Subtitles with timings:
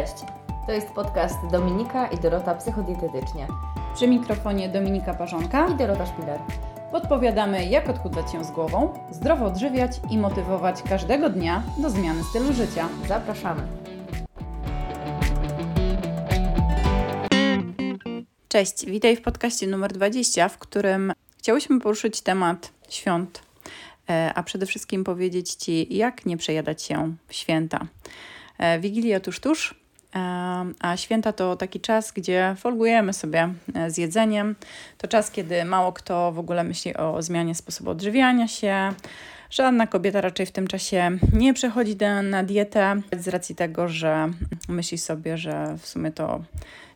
[0.00, 0.24] Cześć,
[0.66, 3.46] to jest podcast Dominika i Dorota Psychodietetycznie
[3.94, 6.40] Przy mikrofonie Dominika Parzonka i Dorota Szpiler.
[6.92, 12.52] podpowiadamy, jak odchudzać się z głową, zdrowo odżywiać i motywować każdego dnia do zmiany stylu
[12.52, 12.88] życia.
[13.08, 13.62] Zapraszamy.
[18.48, 23.42] Cześć, witaj w podcaście numer 20, w którym chciałyśmy poruszyć temat świąt,
[24.10, 27.86] e, a przede wszystkim powiedzieć Ci, jak nie przejadać się w święta.
[28.58, 29.80] E, Wigilia tuż, tuż,
[30.80, 34.56] a święta to taki czas, gdzie folgujemy sobie e, z jedzeniem.
[34.98, 38.92] To czas, kiedy mało kto w ogóle myśli o zmianie sposobu odżywiania się.
[39.50, 44.28] Żadna kobieta raczej w tym czasie nie przechodzi na, na dietę z racji tego, że
[44.68, 46.40] myśli sobie, że w sumie to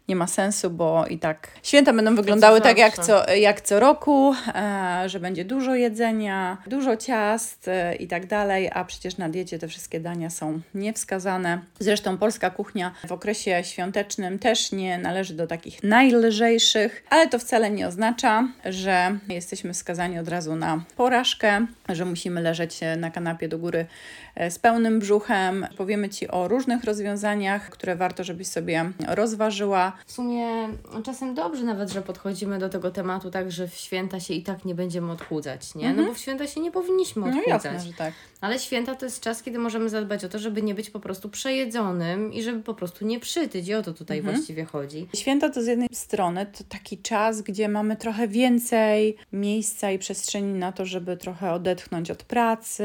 [0.09, 4.35] nie ma sensu, bo i tak święta będą wyglądały tak jak co, jak co roku,
[4.55, 9.59] e, że będzie dużo jedzenia, dużo ciast e, i tak dalej, a przecież na diecie
[9.59, 11.59] te wszystkie dania są niewskazane.
[11.79, 17.71] Zresztą polska kuchnia w okresie świątecznym też nie należy do takich najlżejszych, ale to wcale
[17.71, 23.59] nie oznacza, że jesteśmy skazani od razu na porażkę, że musimy leżeć na kanapie do
[23.59, 23.87] góry
[24.35, 25.67] e, z pełnym brzuchem.
[25.77, 29.94] Powiemy Ci o różnych rozwiązaniach, które warto, żebyś sobie rozważyła.
[30.07, 30.47] W sumie
[31.05, 34.65] czasem dobrze nawet, że podchodzimy do tego tematu tak, że w święta się i tak
[34.65, 35.93] nie będziemy odchudzać, nie?
[35.95, 37.45] No bo w święta się nie powinniśmy Mhm.
[37.49, 37.75] No odchudzać.
[37.75, 38.13] jasne, że tak.
[38.41, 41.29] Ale święta to jest czas, kiedy możemy zadbać o to, żeby nie być po prostu
[41.29, 43.69] przejedzonym i żeby po prostu nie przytyć.
[43.69, 44.37] I o to tutaj Mhm.
[44.37, 45.09] właściwie chodzi.
[45.17, 50.53] Święta to z jednej strony to taki czas, gdzie mamy trochę więcej miejsca i przestrzeni
[50.59, 52.85] na to, żeby trochę odetchnąć od pracy.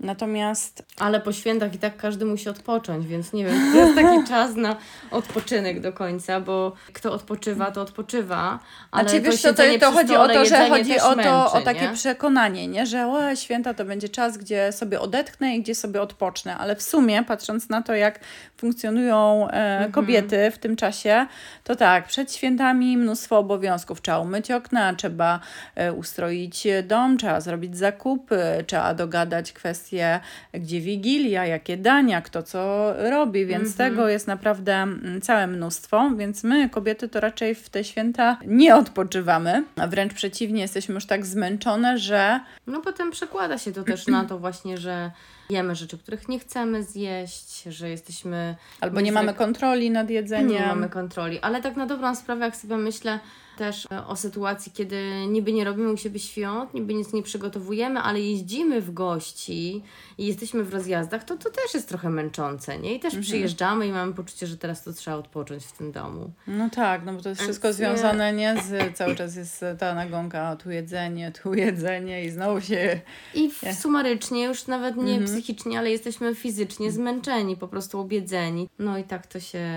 [0.00, 4.24] Natomiast Ale po świętach i tak każdy musi odpocząć, więc nie wiem, to jest taki
[4.28, 4.76] czas na
[5.10, 8.58] odpoczynek do końca, bo kto odpoczywa, to odpoczywa.
[8.90, 11.60] Ale znaczy, wiesz to, to przy chodzi o to, że chodzi o to, męczy, o
[11.60, 11.92] takie nie?
[11.94, 12.86] przekonanie, nie?
[12.86, 16.56] że o, święta to będzie czas, gdzie sobie odetchnę i gdzie sobie odpocznę.
[16.56, 18.20] Ale w sumie, patrząc na to, jak
[18.56, 19.92] funkcjonują e, Mhm.
[19.92, 21.26] kobiety w tym czasie,
[21.64, 24.02] to tak, przed świętami mnóstwo obowiązków.
[24.02, 25.40] Trzeba umyć okna, trzeba
[25.74, 30.20] e, ustroić dom, trzeba zrobić zakupy, trzeba dogadać kwestie,
[30.52, 33.90] gdzie wigilia, jakie dania, kto co robi, więc Mhm.
[33.90, 38.76] tego jest naprawdę mm, całe mnóstwo, więc my, kobiety, to raczej w te święta nie
[38.76, 44.06] odpoczywamy, a wręcz przeciwnie, jesteśmy już tak zmęczone, że No potem przekłada się to też
[44.06, 45.10] na to właśnie, że
[45.50, 48.56] jemy rzeczy, których nie chcemy zjeść, że jesteśmy...
[48.80, 50.48] albo nie mamy kontroli nad jedzeniem.
[50.48, 51.40] Nie mamy kontroli.
[51.40, 53.20] Ale tak na dobrą sprawę, jak sobie myślę
[53.56, 58.00] też e, o sytuacji, kiedy niby nie robimy u siebie świąt, niby nic nie przygotowujemy,
[58.00, 59.82] ale jeździmy w gości
[60.18, 62.94] i jesteśmy w rozjazdach, to to też jest trochę męczące, nie?
[62.94, 66.30] I też przyjeżdżamy i mamy poczucie, że teraz to trzeba odpocząć w tym domu.
[66.46, 69.64] No tak, no bo to jest Więc wszystko nie- związane nie z cały czas jest
[69.78, 73.00] ta nagonka, tu jedzenie, tu jedzenie i znowu się
[73.34, 75.22] I w, sumarycznie, już nawet nie Mhm.
[75.34, 78.68] Psychicznie, ale jesteśmy fizycznie zmęczeni, po prostu obiedzeni.
[78.78, 79.68] No i tak to się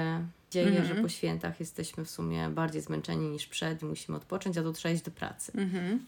[0.52, 0.86] dzieje, Mhm.
[0.88, 4.74] że po świętach jesteśmy w sumie bardziej zmęczeni niż przed i musimy odpocząć, a tu
[4.74, 5.52] trzeba iść do pracy.
[5.56, 6.06] Mhm.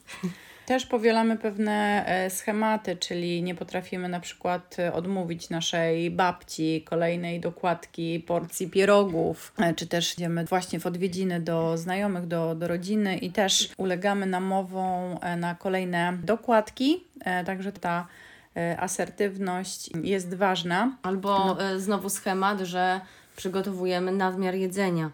[0.65, 7.39] Też powielamy pewne e, schematy, czyli nie potrafimy na przykład e, odmówić naszej babci kolejnej
[7.39, 13.17] dokładki porcji pierogów, e, czy też idziemy właśnie w odwiedziny do znajomych, do, do rodziny
[13.17, 17.03] i też ulegamy namową na kolejne dokładki,
[17.45, 18.07] także ta
[18.79, 20.97] asertywność jest ważna.
[21.03, 23.01] Albo e, znowu schemat, że
[23.35, 25.11] przygotowujemy nadmiar jedzenia,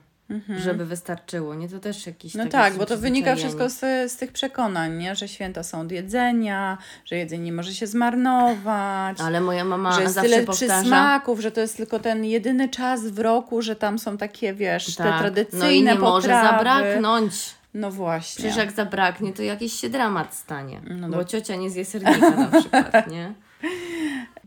[0.64, 1.70] żeby wystarczyło, nie?
[1.70, 2.46] To też jakiś Mhm.
[2.48, 5.16] No tak, bo to wynika wszystko z, z tych przekonań, nie?
[5.16, 9.22] że święta są od jedzenia, że jedzenie nie może się zmarnować.
[9.22, 10.78] Ale moja mama że jest tyle powtarza...
[10.80, 14.96] przysmaków, że to jest tylko ten jedyny czas w roku, że tam są takie, wiesz,
[14.96, 16.12] te Tak, tradycyjne no i nie potrawy.
[16.12, 17.56] może zabraknąć.
[17.76, 18.42] No właśnie.
[18.42, 20.82] Przecież jak zabraknie, to jakiś się dramat stanie.
[20.90, 23.34] No bo ciocia nie zje sernika na przykład, nie?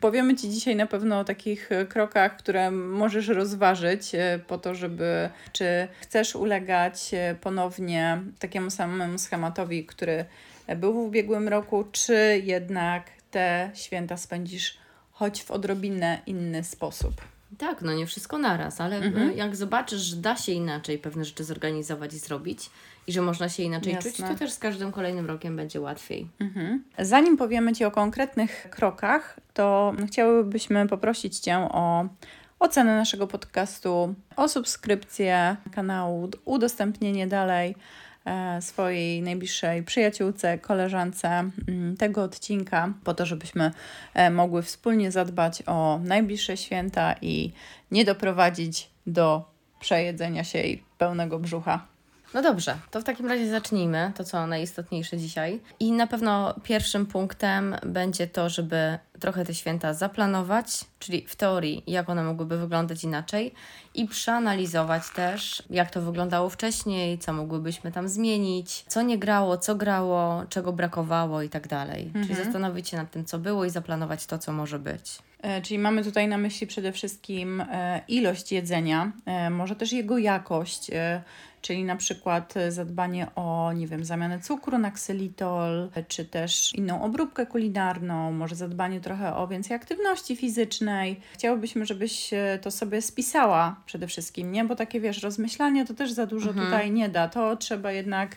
[0.00, 4.74] Powiemy Ci dzisiaj na pewno o takich e, krokach, które możesz rozważyć e, po to,
[4.74, 10.24] żeby czy chcesz ulegać e, ponownie takiemu samemu schematowi, który
[10.76, 14.78] był w ubiegłym roku, czy jednak te święta spędzisz
[15.12, 17.14] choć w odrobinę inny sposób.
[17.58, 19.36] Tak, no nie wszystko naraz, ale Mhm.
[19.36, 22.70] jak zobaczysz, że da się inaczej pewne rzeczy zorganizować i zrobić
[23.08, 24.28] i że można się inaczej czuć, Jasne.
[24.28, 26.28] to też z każdym kolejnym rokiem będzie łatwiej.
[26.40, 26.84] Mhm.
[26.98, 32.08] Zanim powiemy Ci o konkretnych krokach, to chciałybyśmy poprosić Cię o
[32.58, 37.74] ocenę naszego podcastu, o subskrypcję kanału, udostępnienie dalej
[38.24, 43.70] e, swojej najbliższej przyjaciółce, koleżance mm, tego odcinka, po to, żebyśmy
[44.14, 47.52] e, mogły wspólnie zadbać o najbliższe święta i
[47.90, 49.50] nie doprowadzić do
[49.80, 51.97] przejedzenia się i pełnego brzucha.
[52.34, 55.60] No dobrze, to w takim razie zacznijmy, to co najistotniejsze dzisiaj.
[55.80, 61.82] I na pewno pierwszym punktem będzie to, żeby trochę te święta zaplanować, czyli w teorii,
[61.86, 63.54] jak one mogłyby wyglądać inaczej,
[63.94, 69.74] i przeanalizować też, jak to wyglądało wcześniej, co mogłybyśmy tam zmienić, co nie grało, co
[69.74, 72.10] grało, czego brakowało i tak dalej.
[72.12, 72.44] Czyli Mhm.
[72.44, 75.18] zastanowić się nad tym, co było i zaplanować to, co może być.
[75.42, 80.18] E, Czyli mamy tutaj na myśli przede wszystkim e, ilość jedzenia, e, może też jego
[80.18, 80.90] jakość,
[81.62, 86.74] czyli na przykład e, zadbanie o, nie wiem, zamianę cukru na ksylitol, e, czy też
[86.74, 91.20] inną obróbkę kulinarną, może zadbanie trochę o więcej aktywności fizycznej.
[91.32, 94.64] Chciałybyśmy, żebyś e, to sobie spisała przede wszystkim, nie?
[94.64, 97.28] Bo takie, wiesz, rozmyślanie to też za dużo tutaj nie da.
[97.28, 98.36] To trzeba jednak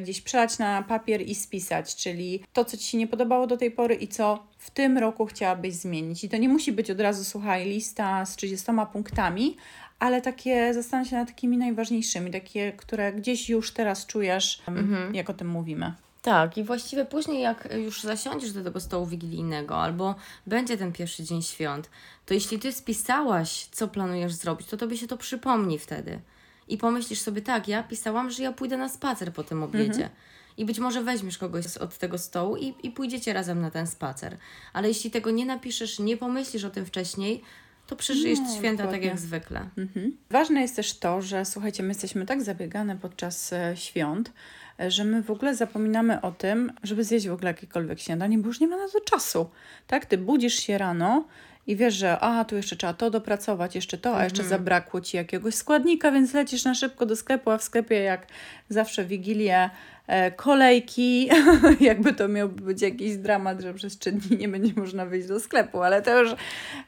[0.00, 3.70] gdzieś przelać na papier i spisać, czyli to, co Ci się nie podobało do tej
[3.70, 6.24] pory i co w tym roku chciałabyś zmienić.
[6.24, 9.56] I to nie musi być od razu, słuchaj, lista z 30 punktami,
[10.02, 15.30] ale takie zastanów się nad takimi najważniejszymi, takie, które gdzieś już teraz czujesz, em, jak
[15.30, 15.92] o tym mówimy.
[16.22, 20.14] Tak, i właściwie później, jak już zasiądziesz do tego stołu wigilijnego, albo
[20.46, 21.90] będzie ten pierwszy dzień świąt,
[22.26, 26.20] to jeśli ty spisałaś, co planujesz zrobić, to tobie się to przypomni wtedy.
[26.68, 30.10] I pomyślisz sobie, tak, ja pisałam, że ja pójdę na spacer po tym obiedzie.
[30.56, 34.36] I być może weźmiesz kogoś od tego stołu i, i pójdziecie razem na ten spacer.
[34.72, 37.42] Ale jeśli tego nie napiszesz, nie pomyślisz o tym wcześniej,
[37.86, 39.08] to przeżyjesz No, święta tak dokładnie.
[39.08, 39.68] jak zwykle.
[39.78, 40.16] Mhm.
[40.30, 44.32] Ważne jest też to, że słuchajcie, my jesteśmy tak zabiegane podczas e, świąt,
[44.80, 48.46] e, że my w ogóle zapominamy o tym, żeby zjeść w ogóle jakiekolwiek śniadanie, bo
[48.48, 49.50] już nie ma na to czasu.
[49.86, 50.06] Tak?
[50.06, 51.24] Ty budzisz się rano
[51.66, 55.16] i wiesz, że a, tu jeszcze trzeba to dopracować, jeszcze to, a jeszcze zabrakło ci
[55.16, 58.26] jakiegoś składnika, więc lecisz na szybko do sklepu, a w sklepie jak
[58.68, 59.70] zawsze Wigilię
[60.06, 61.28] e, kolejki,
[61.80, 65.40] jakby to miał być jakiś dramat, że przez trzy dni nie będzie można wyjść do
[65.40, 66.34] sklepu, ale to już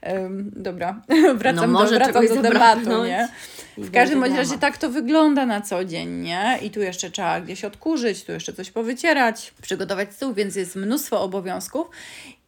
[0.00, 1.02] em, dobra,
[1.34, 3.28] wracam No do, wracam do tematu, nie?
[3.78, 6.58] W każdym bądź razie tak to wygląda na co dzień, nie?
[6.62, 11.22] I tu jeszcze trzeba gdzieś odkurzyć, tu jeszcze coś powycierać, przygotować stół, więc jest mnóstwo
[11.22, 11.90] obowiązków.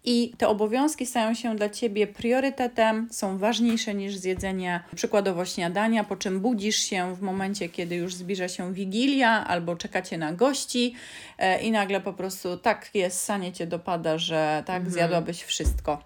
[0.07, 6.17] I te obowiązki stają się dla Ciebie priorytetem, są ważniejsze niż zjedzenie przykładowo śniadania, po
[6.17, 10.95] czym budzisz się w momencie, kiedy już zbliża się Wigilia albo czekacie na gości
[11.39, 16.03] e, i nagle po prostu tak jest, sanie Cię dopada, że tak zjadłabyś wszystko.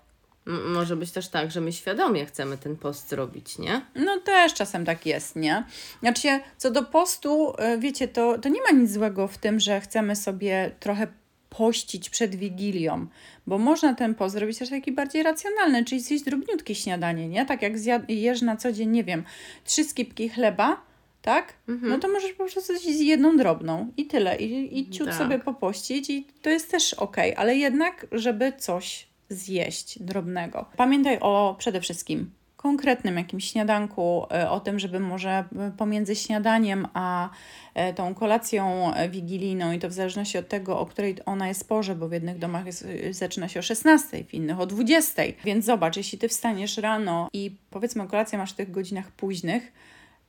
[0.47, 3.81] Może być też tak, że my świadomie chcemy ten post zrobić, nie?
[3.95, 5.65] No też czasem tak jest, nie?
[6.01, 9.81] Znaczy co do postu, y, wiecie, to, to nie ma nic złego w tym, że
[9.81, 11.07] chcemy sobie trochę
[11.51, 13.07] pościć przed Wigilią,
[13.47, 17.47] bo można ten post zrobić też taki bardziej racjonalny, czyli zjeść drobniutkie śniadanie, nie?
[17.47, 19.25] Tak jak zjad- jesz na co dzień, nie wiem,
[19.65, 20.83] trzy skipki chleba,
[21.23, 21.55] tak?
[21.83, 24.37] No to możesz po prostu zjeść jedną drobną i tyle.
[24.37, 25.17] I, i ciut Tak.
[25.19, 30.67] sobie popościć i to jest też okej, ale jednak, żeby coś zjeść drobnego.
[30.77, 32.31] Pamiętaj o przede wszystkim
[32.63, 37.31] konkretnym jakimś śniadanku, e, o tym, żeby może e, pomiędzy śniadaniem a
[37.75, 41.95] e, tą kolacją wigilijną i to w zależności od tego, o której ona jest porze,
[41.95, 45.23] bo w jednych domach jest, zaczyna się o 16, w innych o 20.
[45.45, 49.73] Więc zobacz, jeśli ty wstaniesz rano i powiedzmy kolację masz w tych godzinach późnych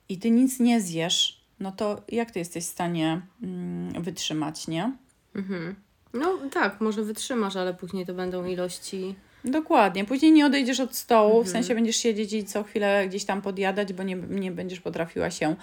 [0.08, 4.92] i ty nic nie zjesz, no to jak ty jesteś w stanie mm, wytrzymać, nie?
[5.34, 5.74] Mhm.
[6.14, 9.14] No tak, może wytrzymasz, ale później to będą ilości.
[9.44, 10.04] Dokładnie.
[10.04, 13.92] Później nie odejdziesz od stołu, w sensie będziesz siedzieć i co chwilę gdzieś tam podjadać,
[13.92, 15.56] bo nie, nie będziesz potrafiła się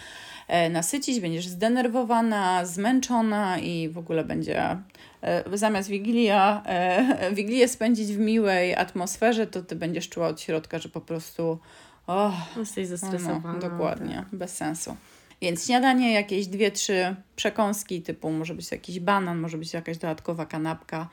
[0.47, 4.77] e, nasycić, będziesz zdenerwowana, zmęczona i w ogóle będzie
[5.21, 10.79] e, zamiast Wigilia, e, Wigilię spędzić w miłej atmosferze, to ty będziesz czuła od środka,
[10.79, 11.59] że po prostu
[12.07, 13.59] oh, Jesteś no, zestresowana.
[13.59, 14.95] dokładnie, bez sensu.
[15.41, 20.45] Więc śniadanie, jakieś dwie, trzy przekąski, typu może być jakiś banan, może być jakaś dodatkowa
[20.45, 21.09] kanapka.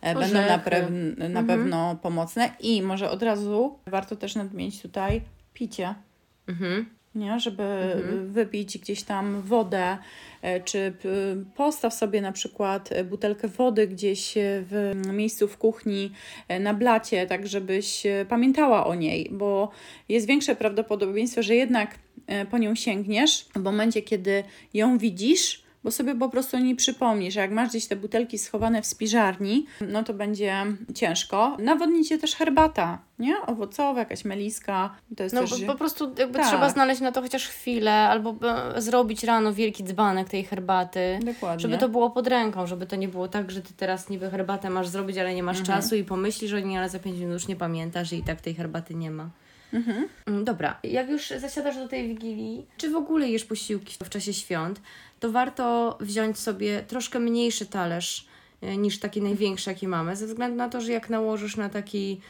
[0.00, 0.70] E, Będą na, Orzechy.
[0.70, 2.50] pre- na pewno pomocne.
[2.60, 5.20] I może od razu warto też nadmienić tutaj
[5.54, 5.94] picie,
[6.48, 6.86] Mhm.
[7.14, 7.40] nie?
[7.40, 7.64] żeby
[8.26, 9.98] wypić gdzieś tam wodę,
[10.42, 10.92] e, czy
[11.56, 16.12] postaw sobie na przykład e, butelkę wody gdzieś w miejscu w kuchni
[16.60, 19.70] na blacie, tak żebyś pamiętała o niej, bo
[20.08, 21.98] jest większe prawdopodobieństwo, że jednak
[22.50, 27.34] po nią sięgniesz w momencie, kiedy ją widzisz, bo sobie po prostu nie przypomnisz.
[27.34, 31.56] Jak masz gdzieś te butelki schowane w spiżarni, no to będzie ciężko.
[31.58, 33.34] Nawodnić się też herbata, nie?
[33.46, 34.94] Owocowa, jakaś meliska.
[35.16, 35.64] To jest No też...
[35.66, 36.48] po, prostu jakby Tak.
[36.48, 38.34] trzeba znaleźć na to chociaż chwilę, albo
[38.76, 41.18] e, zrobić rano wielki dzbanek tej herbaty.
[41.24, 41.60] Dokładnie.
[41.62, 44.70] Żeby to było pod ręką, żeby to nie było tak, że ty teraz niby herbatę
[44.70, 45.80] masz zrobić, ale nie masz Mhm.
[45.82, 48.54] czasu i pomyślisz o niej, ale za 5 minut już nie pamiętasz i tak tej
[48.54, 49.28] herbaty nie ma.
[49.72, 50.08] Mhm.
[50.26, 54.32] Mm, Dobra, jak już zasiadasz do tej wigilii, czy w ogóle jesz posiłki w czasie
[54.32, 54.80] świąt,
[55.20, 58.26] to warto wziąć sobie troszkę mniejszy talerz
[58.62, 62.20] e, niż taki największy, jaki mamy, ze względu na to, że jak nałożysz na taki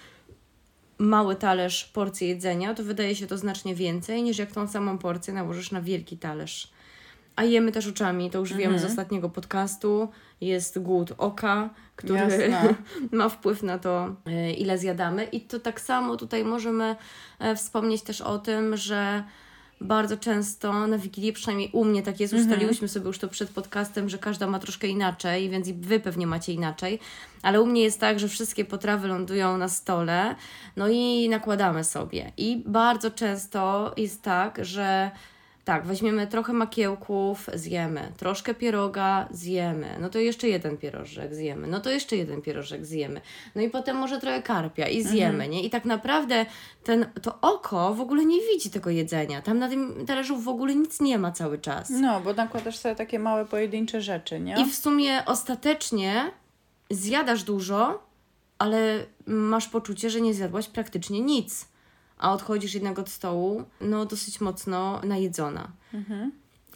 [0.99, 5.35] mały talerz porcję jedzenia, to wydaje się to znacznie więcej, niż jak tą samą porcję
[5.35, 6.71] nałożysz na wielki talerz.
[7.37, 8.91] A jemy też oczami, to już wiemy z Mhm.
[8.91, 10.09] ostatniego podcastu.
[10.41, 12.75] Jest głód oka, który Jasne.
[13.19, 15.25] ma wpływ na to, e, ile zjadamy.
[15.25, 16.97] I to tak samo tutaj możemy
[17.39, 19.25] e, wspomnieć też o tym, że
[19.81, 22.51] bardzo często na Wigilię, przynajmniej u mnie tak jest, Mhm.
[22.51, 26.27] ustaliłyśmy sobie już to przed podcastem, że każda ma troszkę inaczej, więc i Wy pewnie
[26.27, 26.99] macie inaczej,
[27.43, 30.35] ale u mnie jest tak, że wszystkie potrawy lądują na stole,
[30.77, 32.33] no i nakładamy sobie.
[32.37, 35.11] I bardzo często jest tak, że
[35.65, 41.81] tak, weźmiemy trochę makiełków, zjemy, troszkę pieroga, zjemy, no to jeszcze jeden pierożek zjemy, no
[41.81, 43.21] to jeszcze jeden pierożek zjemy,
[43.55, 45.63] no i potem może trochę karpia i zjemy, nie?
[45.63, 46.47] I tak naprawdę
[46.85, 50.75] ten, to oko w ogóle nie widzi tego jedzenia, tam na tym talerzu w ogóle
[50.75, 51.91] nic nie ma cały czas.
[51.91, 54.55] No, bo nakładasz sobie takie małe pojedyncze rzeczy, nie?
[54.61, 56.31] I w sumie ostatecznie
[56.91, 58.03] zjadasz dużo,
[58.59, 61.70] ale masz poczucie, że nie zjadłaś praktycznie nic.
[62.21, 65.69] A odchodzisz jednak od stołu, no dosyć mocno najedzona.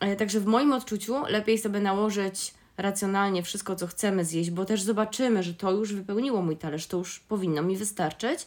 [0.01, 4.83] E, Także w moim odczuciu lepiej sobie nałożyć racjonalnie wszystko, co chcemy zjeść, bo też
[4.83, 8.47] zobaczymy, że to już wypełniło mój talerz, to już powinno mi wystarczyć,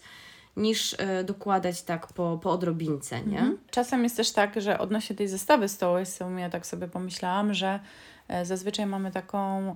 [0.57, 3.55] niż e, dokładać tak po, po odrobince, nie?
[3.71, 7.79] Czasem jest też tak, że odnośnie tej zestawy stołowej, sumie tak sobie pomyślałam, że
[8.27, 9.73] e, zazwyczaj mamy taką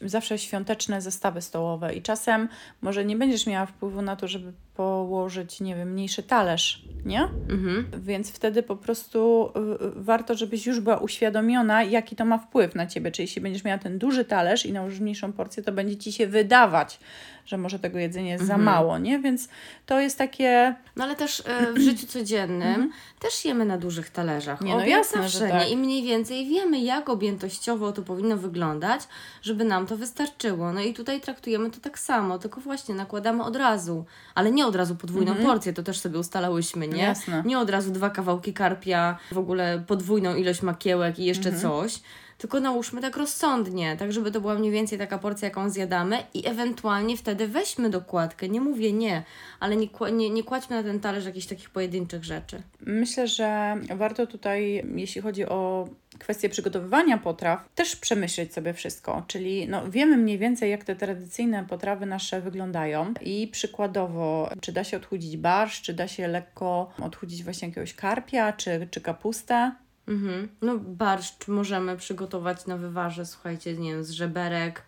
[0.00, 2.48] zawsze świąteczne zestawy stołowe i czasem
[2.82, 7.28] może nie będziesz miała wpływu na to, żeby położyć, nie wiem, mniejszy talerz, nie?
[7.48, 7.86] Mhm.
[7.98, 12.74] Więc wtedy po prostu y, y, warto, żebyś już była uświadomiona, jaki to ma wpływ
[12.74, 13.10] na ciebie.
[13.10, 16.26] Czyli jeśli będziesz miała ten duży talerz i nałożysz mniejszą porcję, to będzie ci się
[16.26, 17.00] wydawać,
[17.46, 19.18] że może tego jedzenia jest za mało, nie?
[19.18, 19.48] Więc
[19.86, 20.74] to jest takie.
[20.96, 24.60] No ale też e, w życiu codziennym też jemy na dużych talerzach.
[24.60, 25.70] Nie, no jasne, zawsze, że tak.
[25.70, 29.00] I mniej więcej wiemy, jak objętościowo to powinno wyglądać,
[29.42, 30.72] żeby nam to wystarczyło.
[30.72, 34.69] No i tutaj traktujemy to tak samo, tylko właśnie nakładamy od razu, ale nie od
[34.74, 36.92] razu podwójną porcję, to też sobie ustalałyśmy, nie?
[36.94, 37.08] Mhm.
[37.08, 37.42] Jasne.
[37.46, 41.62] Nie od razu dwa kawałki karpia, w ogóle podwójną ilość makiełek i jeszcze Mhm.
[41.62, 42.00] coś.
[42.40, 46.48] Tylko nałóżmy tak rozsądnie, tak żeby to była mniej więcej taka porcja, jaką zjadamy i
[46.48, 48.48] ewentualnie wtedy weźmy dokładkę.
[48.48, 49.22] Nie mówię nie,
[49.60, 52.62] ale nie, nie, nie kładźmy na ten talerz jakichś takich pojedynczych rzeczy.
[52.80, 59.22] Myślę, że warto tutaj, jeśli chodzi o kwestię przygotowywania potraw, też przemyśleć sobie wszystko.
[59.26, 64.84] Czyli no, wiemy mniej więcej, jak te tradycyjne potrawy nasze wyglądają i przykładowo, czy da
[64.84, 69.72] się odchudzić barszcz, czy da się lekko odchudzić właśnie jakiegoś karpia, czy, czy kapustę.
[70.10, 70.48] Mhm.
[70.62, 74.82] No barszcz możemy przygotować na wywarze, słuchajcie, nie wiem, z żeberek,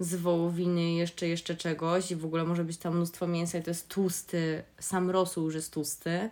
[0.00, 3.70] z wołowiny, jeszcze, jeszcze czegoś i w ogóle może być tam mnóstwo mięsa i to
[3.70, 6.30] jest tłusty, sam rosół już jest tłusty,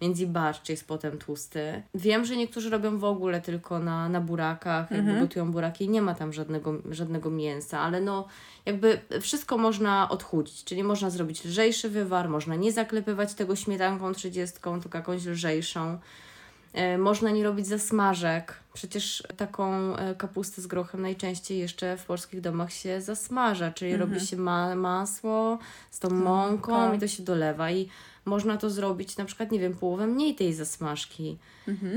[0.00, 1.82] więc i barszcz jest potem tłusty.
[1.94, 6.02] Wiem, że niektórzy robią w ogóle tylko na, na burakach, jakby gotują buraki i nie
[6.02, 8.26] ma tam żadnego, żadnego mięsa, ale no
[8.66, 14.56] jakby wszystko można odchudzić, czyli można zrobić lżejszy wywar, można nie zaklepywać tego śmietanką 30,
[14.82, 15.98] tylko jakąś lżejszą.
[16.76, 18.54] E, Można nie robić zasmażek.
[18.74, 24.20] Przecież taką e, kapustę z grochem najczęściej jeszcze w polskich domach się zasmaża, czyli robi
[24.20, 25.58] się ma masło
[25.90, 26.96] z tą mąką tak.
[26.96, 27.88] i to się dolewa i
[28.24, 31.38] można to zrobić na przykład, nie wiem, połowę mniej tej zasmażki,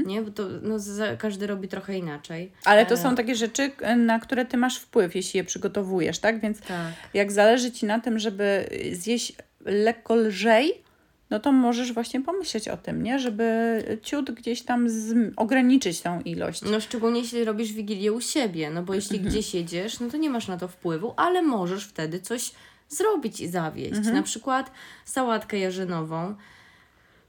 [0.05, 0.21] nie?
[0.21, 0.75] Bo to no,
[1.17, 2.51] każdy robi trochę inaczej.
[2.65, 6.39] Ale to E, są takie rzeczy, na które ty masz wpływ, jeśli je przygotowujesz, tak?
[6.39, 6.93] Więc Tak.
[7.13, 9.33] jak zależy ci na tym, żeby zjeść
[9.65, 10.83] lekko lżej,
[11.29, 13.19] no to możesz właśnie pomyśleć o tym, nie?
[13.19, 15.33] Żeby ciut gdzieś tam z...
[15.35, 16.61] ograniczyć tą ilość.
[16.61, 20.29] No szczególnie jeśli robisz wigilię u siebie, no bo jeśli gdzieś jedziesz, no to nie
[20.29, 22.51] masz na to wpływu, ale możesz wtedy coś
[22.89, 24.05] zrobić i zawieźć.
[24.13, 24.71] Na przykład
[25.05, 26.35] sałatkę jarzynową.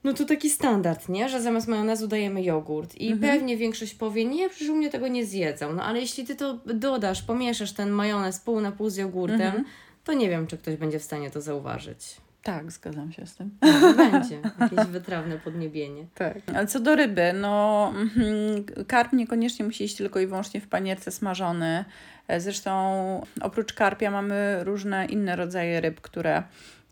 [0.04, 1.28] No to taki standard, nie?
[1.28, 2.95] Że zamiast majonezu dajemy jogurt.
[2.95, 5.73] I pewnie większość powie, nie, przecież u mnie tego nie zjedzą.
[5.73, 9.64] No ale jeśli ty to dodasz, pomieszasz ten majonez pół na pół z jogurtem,
[10.04, 12.16] to nie wiem, czy ktoś będzie w stanie to zauważyć.
[12.42, 13.50] Tak, zgadzam się z tym.
[13.62, 16.06] No, będzie jakieś wytrawne podniebienie.
[16.14, 16.37] Tak.
[16.54, 21.11] Ale co do ryby, no mhm, karp niekoniecznie musi iść tylko i wyłącznie w panierce
[21.11, 21.85] smażony.
[22.28, 26.42] E, Zresztą oprócz karpia mamy różne inne rodzaje ryb, które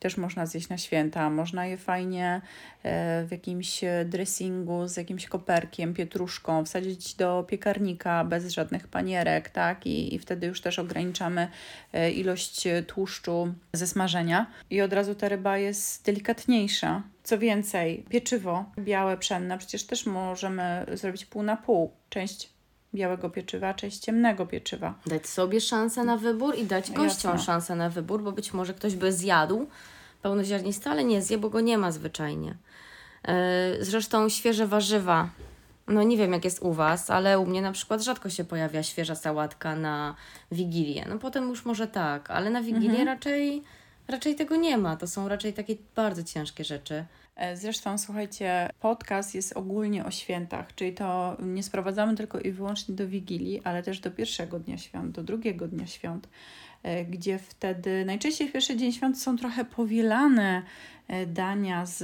[0.00, 1.31] też można zjeść na święta.
[1.31, 2.40] Można je fajnie
[2.83, 9.87] e, w jakimś dressingu z jakimś koperkiem, pietruszką wsadzić do piekarnika bez żadnych panierek, tak?
[9.87, 11.49] I, i wtedy już też ograniczamy
[11.93, 14.47] e, ilość tłuszczu ze smażenia.
[14.71, 17.02] I od razu ta ryba jest delikatniejsza.
[17.23, 21.93] Co więcej, pieczywo białe, pszenne, przecież też możemy zrobić pół na pół.
[22.11, 22.58] Część
[22.99, 24.95] białego pieczywa, część ciemnego pieczywa.
[25.07, 27.47] Dać sobie szansę na wybór i dać gościom Jasne.
[27.47, 29.67] szansę na wybór, bo być może ktoś by zjadł
[30.23, 32.55] pełnoziarnisty, ale nie zje, bo go nie ma zwyczajnie.
[33.28, 33.35] Yy,
[33.85, 35.28] Zresztą świeże warzywa.
[35.88, 38.83] No nie wiem jak jest u Was, ale u mnie na przykład rzadko się pojawia
[38.83, 40.14] świeża sałatka na
[40.52, 41.07] Wigilię.
[41.09, 43.62] No potem już może tak, ale na Wigilię raczej,
[44.09, 44.97] raczej tego nie ma.
[44.97, 47.05] To są raczej takie bardzo ciężkie rzeczy.
[47.38, 52.95] E, zresztą, słuchajcie, podcast jest ogólnie o świętach, czyli to nie sprowadzamy tylko i wyłącznie
[52.95, 56.28] do Wigilii, ale też do pierwszego dnia świąt, do drugiego dnia świąt.
[56.83, 60.62] E, gdzie wtedy najczęściej pierwszy dzień świąt są trochę powielane
[61.27, 62.03] dania z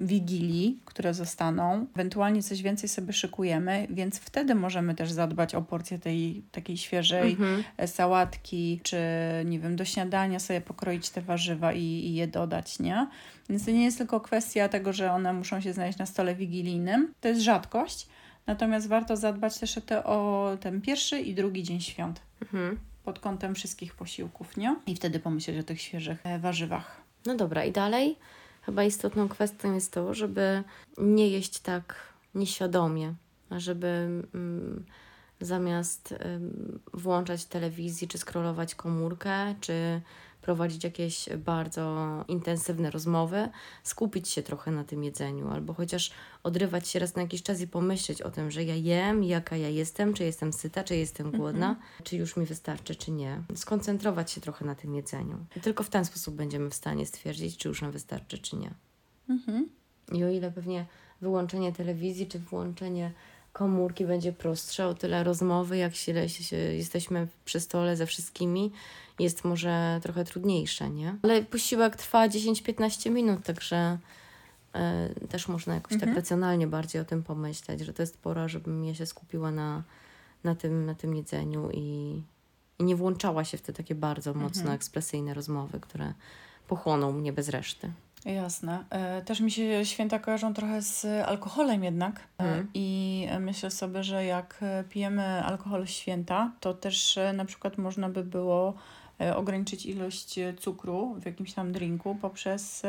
[0.00, 1.86] wigilii, które zostaną.
[1.94, 7.30] Ewentualnie coś więcej sobie szykujemy, więc wtedy możemy też zadbać o porcję tej takiej świeżej
[7.30, 7.64] mhm.
[7.76, 8.98] E, sałatki, czy
[9.44, 13.06] nie wiem, do śniadania sobie pokroić te warzywa i, i je dodać, nie?
[13.48, 17.14] Więc to nie jest tylko kwestia tego, że one muszą się znaleźć na stole wigilijnym.
[17.20, 18.08] To jest rzadkość.
[18.46, 22.20] Natomiast warto zadbać też o, te, o ten pierwszy i drugi dzień świąt.
[22.42, 24.76] Mhm pod kątem wszystkich posiłków, nie?
[24.86, 27.02] I wtedy pomyśleć o tych świeżych e, warzywach.
[27.26, 28.16] No dobra, i dalej
[28.62, 30.64] chyba istotną kwestią jest to, żeby
[30.98, 31.94] nie jeść tak
[32.34, 33.14] nieświadomie,
[33.50, 33.86] żeby
[34.34, 34.84] mm,
[35.40, 40.00] zamiast mm, włączać telewizję, czy scrollować komórkę, czy
[40.42, 43.48] prowadzić jakieś bardzo intensywne rozmowy,
[43.82, 46.10] skupić się trochę na tym jedzeniu, albo chociaż
[46.42, 49.68] odrywać się raz na jakiś czas i pomyśleć o tym, że ja jem, jaka ja
[49.68, 51.42] jestem, czy jestem syta, czy jestem mhm.
[51.42, 52.02] głodna, mm -hmm.
[52.02, 53.42] czy już mi wystarczy, czy nie.
[53.54, 55.46] Skoncentrować się trochę na tym jedzeniu.
[55.56, 58.74] I tylko w ten sposób będziemy w stanie stwierdzić, czy już nam wystarczy, czy nie.
[59.28, 59.62] Mm -hmm.
[60.16, 60.86] I o ile pewnie
[61.20, 63.12] wyłączenie telewizji, czy włączenie
[63.52, 68.72] komórki będzie prostsze, o tyle rozmowy, jak się, się, jesteśmy przy stole ze wszystkimi,
[69.18, 71.16] jest może trochę trudniejsze, nie?
[71.22, 73.98] Ale posiłek trwa 10-15 minut, także
[75.24, 76.10] y, też można jakoś tak mhm.
[76.10, 79.82] tak racjonalnie bardziej o tym pomyśleć, że to jest pora, żebym ja się skupiła na,
[80.44, 82.22] na, tym, na tym jedzeniu i,
[82.78, 84.76] i nie włączała się w te takie bardzo mocno mhm.
[84.76, 86.14] ekspresyjne rozmowy, które
[86.68, 87.92] pochłoną mnie bez reszty.
[88.24, 88.84] Jasne.
[88.90, 92.68] E, też mi się święta kojarzą trochę z alkoholem jednak mm.
[92.74, 98.24] i myślę sobie, że jak pijemy alkohol w święta, to też na przykład można by
[98.24, 98.74] było
[99.36, 102.82] ograniczyć ilość cukru w jakimś tam drinku poprzez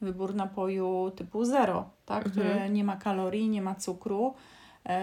[0.00, 2.26] wybór napoju typu zero, tak?
[2.26, 2.46] Mhm.
[2.46, 4.34] który nie ma kalorii, nie ma cukru,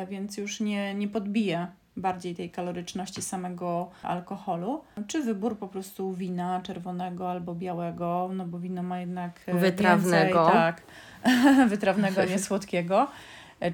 [0.09, 6.61] więc już nie, nie podbije bardziej tej kaloryczności samego alkoholu, czy wybór po prostu wina
[6.61, 10.81] czerwonego albo białego, no bo wino ma jednak wytrawnego, więcej, tak,
[11.69, 13.07] wytrawnego, nie słodkiego,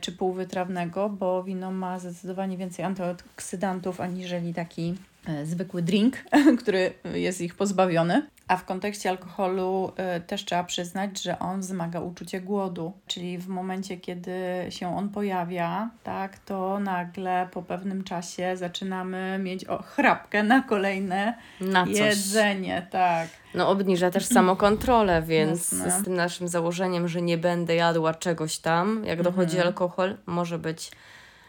[0.02, 4.96] czy półwytrawnego, bo wino ma zdecydowanie więcej antyoksydantów aniżeli taki
[5.28, 6.18] e, zwykły drink,
[6.62, 8.28] który jest ich pozbawiony.
[8.48, 13.48] A w kontekście alkoholu y, też trzeba przyznać, że on wzmaga uczucie głodu, czyli w
[13.48, 14.32] momencie, kiedy
[14.70, 21.38] się on pojawia, tak, to nagle po pewnym czasie zaczynamy mieć o, chrapkę na kolejne
[21.62, 23.28] na jedzenie, tak.
[23.54, 25.92] No obniża też samokontrolę, więc Jasne.
[25.92, 29.68] z tym naszym założeniem, że nie będę jadła czegoś tam, jak dochodzi mhm.
[29.68, 30.92] alkohol, może być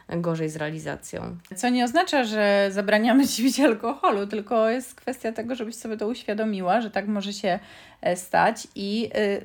[0.08, 1.36] gorzej z realizacją.
[1.56, 6.08] Co nie oznacza, że zabraniamy ci pić alkoholu, tylko jest kwestia tego, żebyś sobie to
[6.08, 7.58] uświadomiła, że tak może się
[8.00, 9.44] e, stać i y,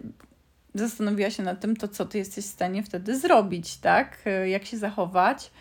[0.75, 4.17] zastanowiła się nad tym, to co ty jesteś w stanie wtedy zrobić, tak?
[4.25, 5.51] E, jak się zachować,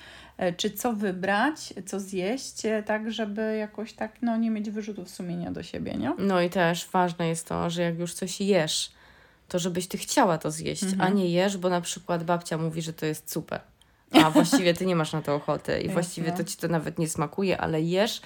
[0.56, 5.62] czy co wybrać, co zjeść, tak żeby jakoś tak no, nie mieć wyrzutów sumienia do
[5.62, 6.12] siebie, nie?
[6.18, 8.92] No i też ważne jest to, że jak już coś jesz,
[9.48, 11.00] to żebyś ty chciała to zjeść, mhm.
[11.00, 13.60] a nie jesz, bo na przykład babcia mówi, że to jest super
[14.12, 17.08] a właściwie ty nie masz na to ochoty i właściwie to ci to nawet nie
[17.08, 18.20] smakuje, ale jesz,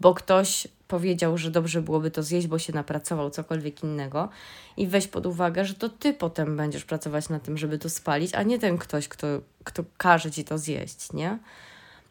[0.00, 4.28] bo ktoś powiedział, że dobrze byłoby to zjeść, bo się napracował, cokolwiek innego.
[4.76, 8.34] I weź pod uwagę, że to ty potem będziesz pracować na tym, żeby to spalić,
[8.34, 9.26] a nie ten ktoś, kto,
[9.64, 11.38] kto każe ci to zjeść, nie?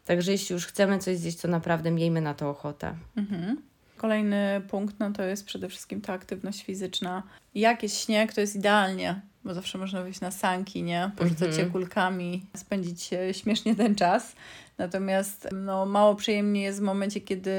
[0.04, 2.94] Także jeśli już chcemy coś zjeść, to naprawdę miejmy na to ochotę.
[3.16, 3.62] Mhm.
[3.96, 7.22] Kolejny punkt, no to jest przede wszystkim ta aktywność fizyczna.
[7.54, 11.10] Jak jest śnieg, to jest idealnie bo zawsze można wyjść na sanki, nie?
[11.16, 11.60] Porzucać mm -hmm.
[11.60, 14.32] się kulkami, spędzić śmiesznie ten czas.
[14.78, 17.50] Natomiast no, mało przyjemnie jest w momencie, kiedy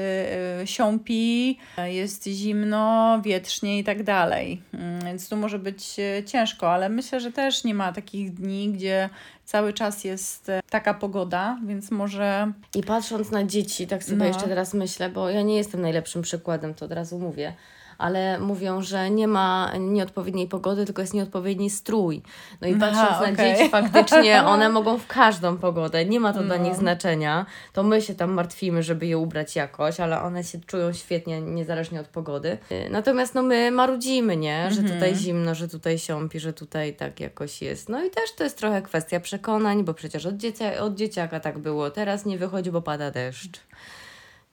[0.62, 4.62] y, siąpi, jest zimno, wietrznie i tak dalej.
[4.72, 9.10] Mm, więc tu może być ciężko, ale myślę, że też nie ma takich dni, gdzie
[9.44, 12.52] cały czas jest taka pogoda, więc może.
[12.74, 14.24] I patrząc na dzieci, tak sobie no.
[14.24, 17.54] jeszcze teraz myślę, bo ja nie jestem najlepszym przykładem, to od razu mówię
[17.98, 22.22] ale mówią, że nie ma nieodpowiedniej pogody, tylko jest nieodpowiedni strój.
[22.60, 23.32] No i patrząc Aha, okay.
[23.32, 26.46] na dzieci, faktycznie one mogą w każdą pogodę, nie ma to no.
[26.46, 27.46] dla nich znaczenia.
[27.72, 32.00] To my się tam martwimy, żeby je ubrać jakoś, ale one się czują świetnie, niezależnie
[32.00, 32.58] od pogody.
[32.90, 34.70] Natomiast no my marudzimy, nie?
[34.70, 34.94] Że mhm.
[34.94, 37.88] tutaj zimno, że tutaj siąpi, że tutaj tak jakoś jest.
[37.88, 41.58] No i też to jest trochę kwestia przekonań, bo przecież od, dziecia, od dzieciaka tak
[41.58, 41.90] było.
[41.90, 43.60] Teraz nie wychodzi, bo pada deszcz.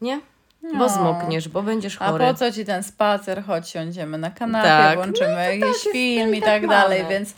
[0.01, 0.21] Nie?
[0.63, 0.79] No.
[0.79, 2.25] Bo zmokniesz, bo będziesz chory.
[2.25, 3.43] A po co ci ten spacer?
[3.43, 4.95] Chodź, siądziemy na kanapie, tak.
[4.95, 7.33] włączymy no jakiś tak, film i tak, tak dalej, więc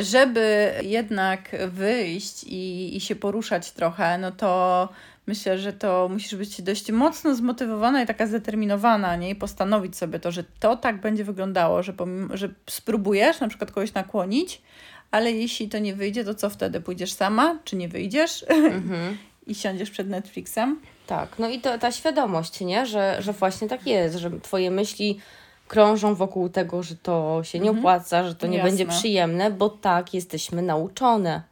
[0.00, 4.88] żeby jednak wyjść i, i się poruszać trochę, no to
[5.26, 9.30] myślę, że to musisz być dość mocno zmotywowana i taka zdeterminowana, nie?
[9.30, 13.72] I postanowić sobie to, że to tak będzie wyglądało, że, pomimo, że spróbujesz na przykład
[13.72, 14.62] kogoś nakłonić,
[15.10, 16.80] ale jeśli to nie wyjdzie, to co wtedy?
[16.80, 18.44] Pójdziesz sama, czy nie wyjdziesz?
[18.50, 19.16] Mhm.
[19.46, 20.80] I siądziesz przed Netflixem?
[21.08, 22.86] Tak, no i to, ta świadomość, nie?
[22.86, 25.20] Że, że właśnie tak jest, że twoje myśli
[25.68, 27.78] krążą wokół tego, że to się nie mhm.
[27.78, 28.70] opłaca, że to nie Jasne.
[28.70, 31.42] będzie przyjemne, bo tak jesteśmy nauczone.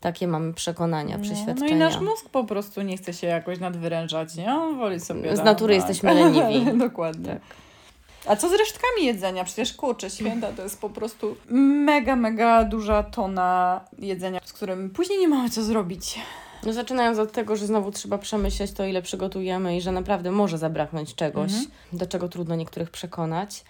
[0.00, 1.70] Takie mamy przekonania, no, przeświadczenia.
[1.70, 4.54] No i nasz mózg po prostu nie chce się jakoś nadwyrężać, nie?
[4.54, 5.36] On woli sobie...
[5.36, 5.88] Z natury tak.
[5.88, 6.78] jesteśmy leniwi.
[6.88, 7.28] Dokładnie.
[7.28, 7.40] Tak.
[8.26, 9.44] A co z resztkami jedzenia?
[9.44, 11.36] Przecież kurczę, święta to jest po prostu
[11.84, 16.18] mega, mega duża tona jedzenia, z którym później nie mamy co zrobić.
[16.66, 20.58] No zaczynając od tego, że znowu trzeba przemyśleć to, ile przygotujemy i że naprawdę może
[20.58, 21.70] zabraknąć czegoś, mhm.
[21.92, 23.64] do czego trudno niektórych przekonać,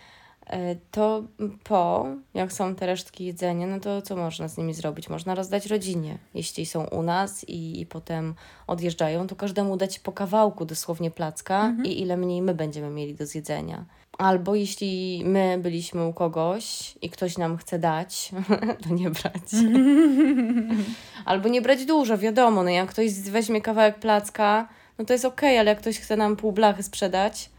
[0.46, 1.22] e, to
[1.64, 5.08] po, jak są te resztki jedzenia, no to co można z nimi zrobić?
[5.08, 6.18] Można rozdać rodzinie.
[6.34, 8.34] Jeśli są u nas i, i potem
[8.66, 11.86] odjeżdżają, to każdemu dać po kawałku dosłownie placka mhm.
[11.86, 13.84] i ile mniej my będziemy mieli do zjedzenia.
[14.20, 18.30] Albo jeśli my byliśmy u kogoś i ktoś nam chce dać,
[18.88, 19.42] to nie brać.
[21.24, 25.48] Albo nie brać dużo, wiadomo, no jak ktoś weźmie kawałek placka, no to jest okej,
[25.50, 27.50] okay, ale jak ktoś chce nam pół blachy sprzedać,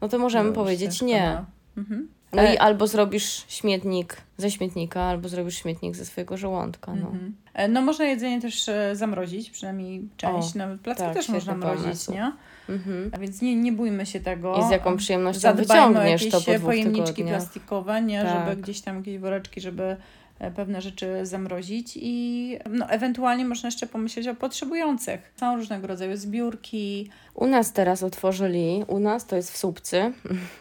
[0.00, 1.44] no to możemy no, powiedzieć nie.
[1.76, 2.08] Mhm.
[2.32, 6.94] No i e- albo zrobisz śmietnik ze śmietnika, albo zrobisz śmietnik ze swojego żołądka.
[6.94, 7.34] No, mhm.
[7.54, 10.56] E, no można jedzenie też e, zamrozić, przynajmniej część.
[10.56, 12.12] O, Nawet placki tak, też można mrozić, pomysł.
[12.12, 12.32] nie?
[12.70, 13.10] Mhm.
[13.14, 14.56] A więc nie, nie bójmy się tego.
[14.56, 17.40] I z jaką przyjemnością wyciągniesz to po pojemniczki tygodniach.
[17.40, 18.22] plastikowe, nie?
[18.22, 18.48] Tak.
[18.48, 19.96] Żeby gdzieś tam jakieś woreczki, żeby
[20.38, 25.32] e, pewne rzeczy zamrozić i no, ewentualnie można jeszcze pomyśleć o potrzebujących.
[25.36, 27.10] Są różnego rodzaju zbiórki.
[27.34, 30.12] U nas teraz otworzyli, u nas to jest w Słupcy,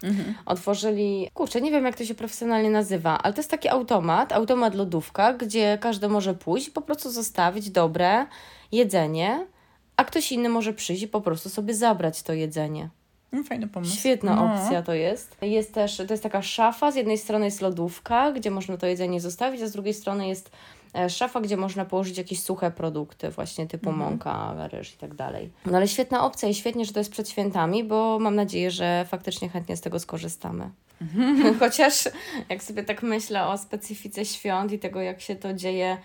[0.04, 0.34] mhm.
[0.46, 4.76] otworzyli, kurczę, nie wiem jak to się profesjonalnie nazywa, ale to jest taki automat, automat
[4.76, 8.26] lodówka, gdzie każdy może pójść i po prostu zostawić dobre
[8.72, 9.46] jedzenie
[10.00, 12.90] a ktoś inny może przyjść i po prostu sobie zabrać to jedzenie.
[13.32, 13.98] No, fajny pomysł.
[13.98, 14.54] Świetna no.
[14.54, 15.38] opcja to jest.
[15.42, 19.22] Jest też, to jest taka szafa, z jednej strony jest lodówka, gdzie można to jedzenie
[19.22, 20.52] zostawić, a z drugiej strony jest
[20.96, 24.10] e, szafa, gdzie można położyć jakieś suche produkty, właśnie typu mhm.
[24.10, 25.52] mąka, ryż i tak dalej.
[25.66, 29.06] No ale świetna opcja i świetnie, że to jest przed świętami, bo mam nadzieję, że
[29.10, 30.70] faktycznie chętnie z tego skorzystamy.
[31.02, 31.54] Mhm.
[31.60, 32.10] Chociaż
[32.50, 35.98] jak sobie tak myślę o specyfice świąt i tego, jak się to dzieje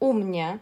[0.00, 0.58] u mnie,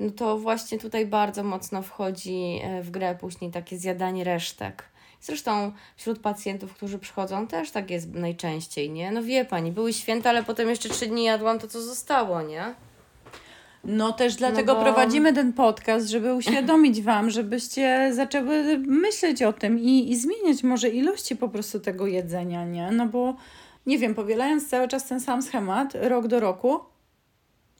[0.00, 4.84] no to właśnie tutaj bardzo mocno wchodzi e, w grę później takie zjadanie resztek.
[5.20, 9.10] Zresztą wśród pacjentów, którzy przychodzą, też tak jest najczęściej, nie?
[9.10, 12.74] No wie pani, były święta, ale potem jeszcze trzy dni jadłam to, co zostało, nie?
[13.84, 14.84] No też dlatego no bo...
[14.84, 20.88] prowadzimy ten podcast, żeby uświadomić Wam, żebyście zaczęły myśleć o tym i, i zmieniać może
[20.88, 22.90] ilości po prostu tego jedzenia, nie?
[22.90, 23.36] No bo
[23.86, 26.80] nie wiem, powielając cały czas ten sam schemat rok do roku,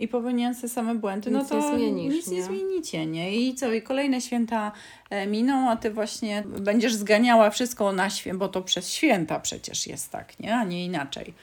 [0.03, 2.37] i popełniając te same błędy, no nic no to nie zmienisz, nic nie?
[2.37, 3.37] nie zmienicie, nie?
[3.37, 4.73] I co, i kolejne święta
[5.11, 9.87] e, miną, a ty właśnie będziesz zganiała wszystko na święta, bo to przez święta przecież
[9.87, 10.57] jest tak, nie?
[10.57, 11.35] A nie inaczej.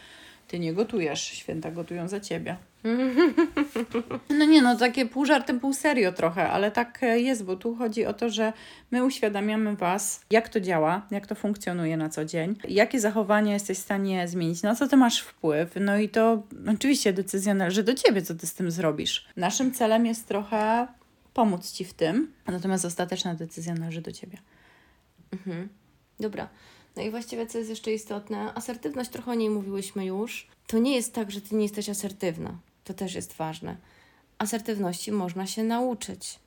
[0.48, 2.58] Ty nie gotujesz, święta gotują za ciebie.
[4.30, 7.76] No nie, no takie pół żartem, pół serio trochę, ale tak e, jest, bo tu
[7.76, 8.54] chodzi o to, że
[8.92, 13.78] my uświadamiamy Was, jak to działa, jak to funkcjonuje na co dzień, jakie zachowania jesteś
[13.78, 15.72] w stanie zmienić, na co Ty masz wpływ.
[15.80, 19.28] No i to oczywiście decyzja należy do Ciebie, co Ty z tym zrobisz.
[19.38, 20.88] Naszym celem jest trochę
[21.34, 24.38] pomóc Ci w tym, natomiast ostateczna decyzja należy do Ciebie.
[25.32, 25.70] Mhm.
[26.20, 26.50] Dobra.
[26.96, 30.48] No i właściwie co jest jeszcze istotne, asertywność trochę o niej mówiłyśmy już.
[30.68, 32.58] To nie jest tak, że ty nie jesteś asertywna.
[32.90, 33.78] To też jest ważne.
[34.38, 36.40] Asertywności można się nauczyć.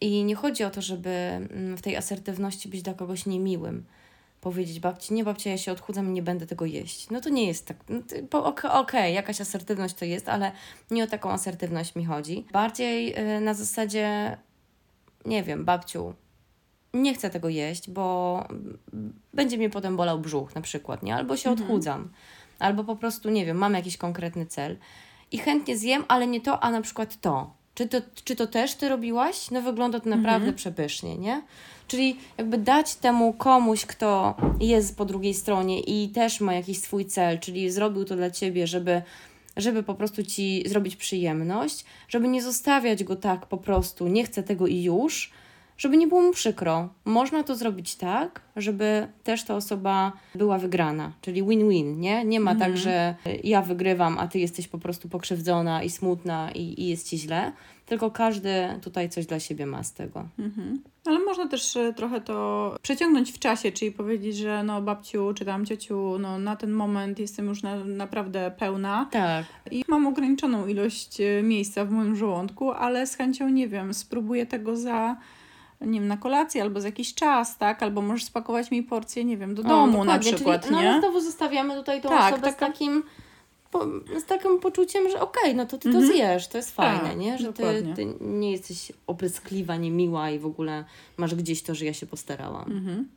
[0.00, 3.84] I nie chodzi o to, żeby mm, w tej asertywności być dla kogoś niemiłym.
[4.40, 7.10] Powiedzieć babci, nie babcia, ja się odchudzam i nie będę tego jeść.
[7.10, 7.76] No to nie jest tak.
[7.88, 10.52] No Okej, okay, jakaś asertywność to jest, ale
[10.90, 12.46] nie o taką asertywność mi chodzi.
[12.52, 14.36] Bardziej y, na zasadzie,
[15.26, 16.14] nie wiem, babciu,
[16.94, 18.38] nie chcę tego jeść, bo
[19.34, 21.14] będzie mnie potem bolał brzuch na przykład, nie?
[21.14, 21.68] Albo się mhm.
[21.68, 22.10] odchudzam,
[22.58, 24.76] albo po prostu, nie wiem, mam jakiś konkretny cel
[25.32, 27.50] i chętnie zjem, ale nie to, a na przykład to.
[27.74, 29.50] Czy to, czy to też Ty robiłaś?
[29.50, 30.54] No wygląda to naprawdę mhm.
[30.54, 31.42] przepysznie, nie?
[31.88, 37.06] Czyli jakby dać temu komuś, kto jest po drugiej stronie i też ma jakiś swój
[37.06, 39.02] cel, czyli zrobił to dla Ciebie, żeby
[39.56, 44.42] żeby po prostu ci zrobić przyjemność, żeby nie zostawiać go tak po prostu, nie chcę
[44.42, 45.30] tego i już,
[45.82, 46.88] żeby nie było mu przykro.
[47.04, 52.24] Można to zrobić tak, żeby też ta osoba była wygrana, czyli win-win, nie?
[52.24, 52.72] Nie ma tak, mhm.
[52.72, 53.14] tak, że
[53.44, 57.52] ja wygrywam, a ty jesteś po prostu pokrzywdzona i smutna i, i jest ci źle,
[57.86, 60.28] tylko każdy tutaj coś dla siebie ma z tego.
[60.38, 60.82] Mhm.
[61.06, 65.44] Ale można też e, trochę to przeciągnąć w czasie, czyli powiedzieć, że no babciu czy
[65.44, 69.08] tam ciociu, no na ten moment jestem już na, naprawdę pełna.
[69.10, 69.46] Tak.
[69.70, 74.46] I mam ograniczoną ilość e, miejsca w moim żołądku, ale z chęcią, nie wiem, spróbuję
[74.46, 75.16] tego za
[75.86, 77.82] nie wiem, na kolację albo za jakiś czas, tak?
[77.82, 80.92] Albo możesz spakować mi porcję, nie wiem, do domu o, na przykład, Czyli, nie?
[80.92, 82.56] No znowu zostawiamy tutaj tą tak, osobę taka...
[82.56, 83.02] z takim
[83.70, 83.86] po,
[84.20, 86.06] z takim poczuciem, że okej, okay, no to ty to mhm.
[86.06, 87.38] zjesz, to jest fajne, tak, nie?
[87.38, 87.62] Że ty,
[87.96, 90.84] ty, nie jesteś opryskliwa, niemiła i w ogóle
[91.16, 92.72] masz gdzieś to, że ja się postarałam.
[92.72, 93.08] Mhm.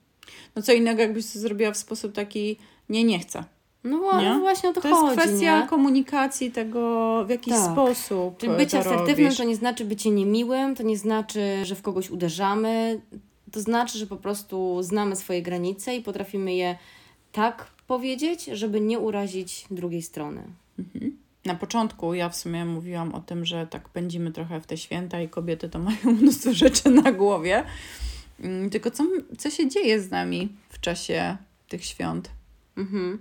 [0.56, 2.58] No co innego, jakbyś to zrobiła w sposób taki,
[2.90, 3.44] nie, nie chcę.
[3.86, 4.40] No nie?
[4.40, 5.02] właśnie o to, to chodzi.
[5.02, 5.68] To jest kwestia nie?
[5.68, 7.72] komunikacji tego, w jakiś tak.
[7.72, 8.38] sposób.
[8.38, 9.38] Czyli bycie asertywnym robisz.
[9.38, 13.02] to nie znaczy bycie niemiłym, to nie znaczy, że w kogoś uderzamy.
[13.52, 16.78] To znaczy, że po prostu znamy swoje granice i potrafimy je
[17.32, 20.44] tak powiedzieć, żeby nie urazić drugiej strony.
[20.80, 21.18] Mhm.
[21.46, 25.22] Na początku ja w sumie mówiłam o tym, że tak pędzimy trochę w te święta
[25.22, 27.64] i kobiety to mają mnóstwo rzeczy na głowie.
[28.40, 29.04] Mm, tylko co,
[29.38, 31.38] co się dzieje z nami w czasie
[31.70, 32.30] tych świąt?
[32.78, 33.20] Mhm.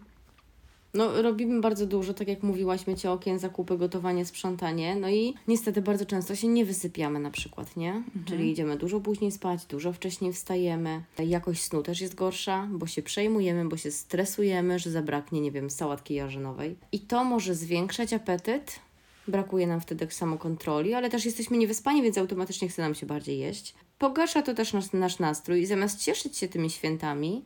[0.94, 4.96] No, robimy bardzo dużo, tak jak mówiłaś, mycie okien, zakupy, gotowanie, sprzątanie.
[4.96, 7.90] No i niestety bardzo często się nie wysypiamy na przykład, nie?
[7.92, 8.24] Mhm.
[8.24, 11.02] Czyli idziemy dużo później spać, dużo wcześniej wstajemy.
[11.26, 15.70] Jakość snu też jest gorsza, bo się przejmujemy, bo się stresujemy, że zabraknie, nie wiem,
[15.70, 16.76] sałatki jarzynowej.
[16.92, 18.80] I to może zwiększać apetyt,
[19.28, 23.74] brakuje nam wtedy samokontroli, ale też jesteśmy niewyspani, więc automatycznie chce nam się bardziej jeść.
[23.98, 27.44] Pogarsza to też nasz, nasz nastrój i zamiast cieszyć się tymi świętami,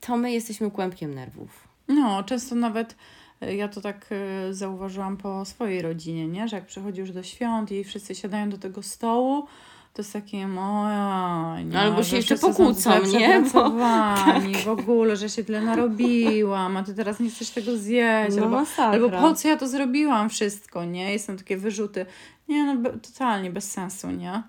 [0.00, 1.73] to my jesteśmy kłębkiem nerwów.
[1.88, 2.96] No, często nawet
[3.40, 6.48] e, ja to tak e, zauważyłam po swojej rodzinie, nie?
[6.48, 9.46] że jak przychodzi już do świąt i wszyscy siadają do tego stołu,
[9.94, 13.42] to jest takie, oj, nie, Albo się jeszcze pokłócą, nie?
[13.52, 14.42] Bo, tak.
[14.64, 18.36] w ogóle, że się tyle narobiłam, a ty teraz nie chcesz tego zjeść.
[18.36, 21.12] No, albo, albo po co ja to zrobiłam wszystko, nie?
[21.12, 22.06] Jestem takie wyrzuty.
[22.48, 24.42] Nie, no totalnie bez sensu, nie?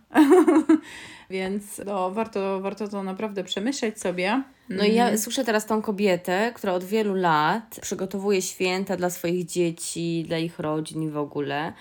[1.29, 4.43] Więc no, warto, warto to naprawdę przemyśleć sobie.
[4.69, 5.17] No i ja mhm.
[5.17, 10.59] słyszę teraz tą kobietę, która od wielu lat przygotowuje święta dla swoich dzieci, dla ich
[10.59, 11.73] rodzin i w ogóle.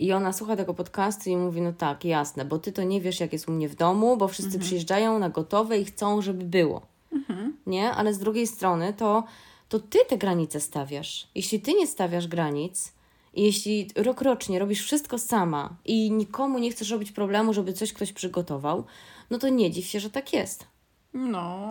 [0.00, 3.20] I ona słucha tego podcastu i mówi, no tak, jasne, bo ty to nie wiesz,
[3.20, 4.64] jak jest u mnie w domu, bo wszyscy mhm.
[4.64, 6.86] przyjeżdżają na gotowe i chcą, żeby było.
[7.12, 7.56] Mhm.
[7.66, 7.90] Nie?
[7.90, 9.24] Ale z drugiej strony to,
[9.68, 11.28] to ty te granice stawiasz.
[11.34, 12.92] Jeśli ty nie stawiasz granic,
[13.34, 18.12] i jeśli rokrocznie robisz wszystko sama i nikomu nie chcesz robić problemu, żeby coś ktoś
[18.12, 18.84] przygotował,
[19.30, 20.66] no to nie dziw się, że tak jest.
[21.14, 21.68] No,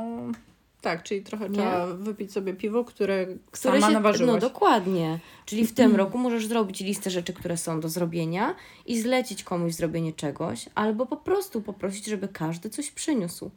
[0.82, 1.56] tak, czyli trochę nie?
[1.56, 4.34] trzeba wypić sobie piwo, które, które sama się, naważyłaś.
[4.34, 5.20] No dokładnie.
[5.46, 9.74] Czyli w tym roku możesz zrobić listę rzeczy, które są do zrobienia i zlecić komuś
[9.74, 13.52] zrobienie czegoś, albo po prostu poprosić, żeby każdy coś przyniósł.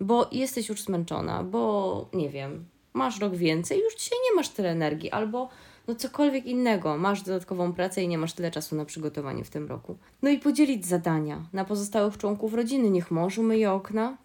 [0.00, 4.70] Bo jesteś już zmęczona, bo nie wiem, masz rok więcej, już dzisiaj nie masz tyle
[4.70, 5.48] energii, albo
[5.88, 9.68] no cokolwiek innego, masz dodatkową pracę i nie masz tyle czasu na przygotowanie w tym
[9.68, 9.96] roku.
[10.22, 12.90] No i podzielić zadania na pozostałych członków rodziny.
[12.90, 14.16] Niech mąż umyje okna,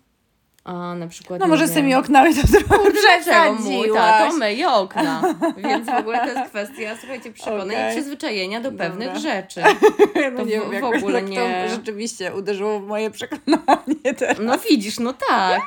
[0.68, 1.40] a na przykład.
[1.40, 5.36] No może z tymi oknami to trochę mój tato myje okna.
[5.58, 7.90] Więc w ogóle to jest kwestia, słuchajcie, przekonań okay.
[7.90, 8.90] i przyzwyczajenia do Dobra.
[8.90, 9.62] pewnych rzeczy.
[10.32, 11.66] No to nie w, w ogóle nie.
[11.68, 14.38] To rzeczywiście uderzyło w moje przekonanie teraz.
[14.42, 15.62] No widzisz, no tak.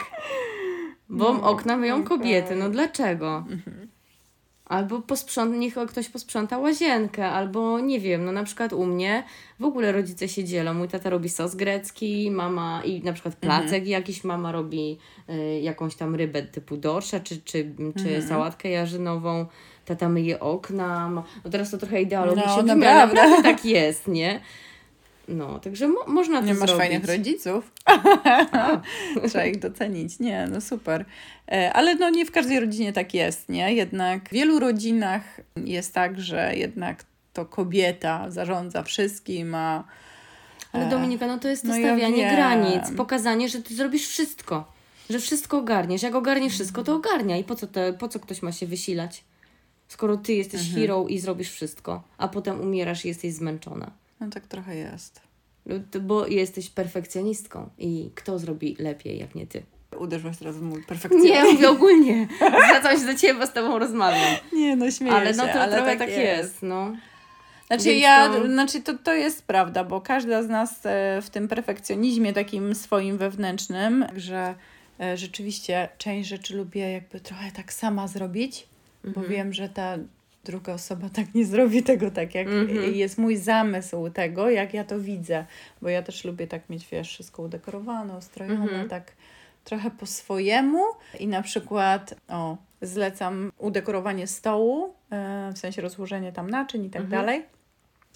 [1.08, 2.06] Bo no, okna myją okay.
[2.06, 3.36] kobiety, no dlaczego?
[3.36, 3.89] Mhm.
[4.70, 9.24] Albo posprząt, niech ktoś posprząta łazienkę, albo nie wiem, no na przykład u mnie
[9.60, 10.74] w ogóle rodzice się dzielą.
[10.74, 13.86] Mój tata robi sos grecki, mama i na przykład placek mhm.
[13.86, 14.98] jakiś, mama robi
[15.30, 18.22] y, jakąś tam rybę typu dorsza, czy, czy, czy mhm.
[18.22, 19.46] sałatkę jarzynową,
[19.84, 21.10] tata myje okna.
[21.44, 24.40] No teraz to trochę ideologicznie no, ale naprawdę tak jest, nie?
[25.30, 27.72] No, także mo można to Nie masz fajnych rodziców.
[29.28, 30.18] Trzeba ich docenić.
[30.18, 31.04] Nie, no super.
[31.52, 33.74] E, ale no nie w każdej rodzinie tak jest, nie?
[33.74, 39.84] Jednak w wielu rodzinach jest tak, że jednak to kobieta zarządza wszystkim, a
[40.72, 44.72] ale e, Dominika, no to jest no stawianie ja granic, pokazanie, że ty zrobisz wszystko,
[45.10, 46.02] że wszystko ogarniesz.
[46.02, 47.36] Jak ogarniesz wszystko, to ogarnia.
[47.36, 49.24] I po co, te, po co ktoś ma się wysilać?
[49.88, 50.80] Skoro ty jesteś mhm.
[50.80, 53.90] hero i zrobisz wszystko, a potem umierasz i jesteś zmęczona.
[54.20, 55.20] No tak trochę jest.
[55.66, 59.62] No, bo jesteś perfekcjonistką i kto zrobi lepiej, jak nie ty?
[59.98, 61.32] Uderzyłaś teraz w mój perfekcjonizm.
[61.32, 62.28] Nie, mówię ogólnie.
[62.36, 64.36] Zwracam się do Ciebie, bo z Tobą rozmawiam.
[64.52, 66.20] Nie, no śmieję ale no to ale trochę tak, tak jest.
[66.20, 66.92] jest, no.
[67.66, 68.46] Znaczy, Więc ja, to...
[68.46, 73.18] znaczy to, to jest prawda, bo każda z nas e, w tym perfekcjonizmie takim swoim
[73.18, 74.54] wewnętrznym, że
[75.00, 78.66] e, rzeczywiście część rzeczy lubię jakby trochę tak sama zrobić,
[79.04, 79.14] mhm.
[79.14, 79.98] bo wiem, że ta
[80.44, 82.92] druga osoba tak nie zrobi tego tak, jak mm-hmm.
[82.92, 85.44] jest mój zamysł tego, jak ja to widzę.
[85.82, 88.88] Bo ja też lubię tak mieć, wiesz, wszystko udekorowane, ustrojone, mm-hmm.
[88.88, 89.12] tak
[89.64, 90.84] trochę po swojemu
[91.18, 97.02] i na przykład, o, zlecam udekorowanie stołu, yy, w sensie rozłożenie tam naczyń i tak
[97.02, 97.10] mm-hmm.
[97.10, 97.42] dalej.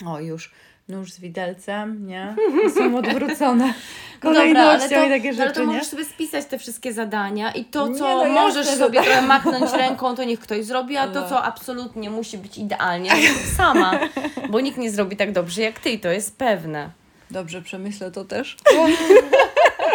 [0.07, 0.53] O, już
[0.89, 2.37] nóż z widelcem, nie?
[2.75, 3.75] Są odwrócone
[4.21, 5.67] kolejnością no i takie rzeczy, ale to nie?
[5.67, 9.73] możesz sobie spisać te wszystkie zadania i to, co nie, no możesz sobie trochę machnąć
[9.73, 11.29] ręką, to niech ktoś zrobi, a to, no.
[11.29, 13.11] co absolutnie musi być idealnie,
[13.57, 13.99] sama,
[14.51, 16.91] bo nikt nie zrobi tak dobrze jak ty i to jest pewne.
[17.31, 18.57] Dobrze, przemyślę to też.